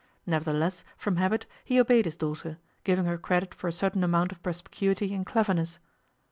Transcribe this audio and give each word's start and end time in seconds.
Nevertheless, 0.25 0.83
from 0.97 1.17
habit, 1.17 1.45
he 1.63 1.79
obeyed 1.79 2.05
his 2.05 2.17
daughter, 2.17 2.57
giving 2.83 3.05
her 3.05 3.19
credit 3.19 3.53
for 3.53 3.67
a 3.67 3.71
certain 3.71 4.03
amount 4.03 4.31
of 4.31 4.41
perspicuity 4.41 5.13
and 5.13 5.27
cleverness. 5.27 5.77